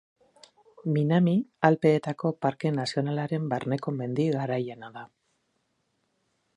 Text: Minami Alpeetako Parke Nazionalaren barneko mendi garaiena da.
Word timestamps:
Minami 0.95 1.35
Alpeetako 1.69 2.33
Parke 2.45 2.73
Nazionalaren 2.79 3.47
barneko 3.55 3.97
mendi 4.01 4.27
garaiena 4.41 4.91
da. 4.99 5.09